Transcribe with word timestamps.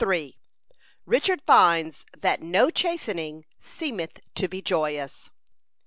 RICHARD 1.05 1.43
FINDS 1.43 2.07
THAT 2.21 2.41
NO 2.41 2.71
CHASTENING 2.71 3.45
SEEMETH 3.59 4.19
TO 4.33 4.47
BE 4.47 4.59
JOYOUS. 4.59 5.29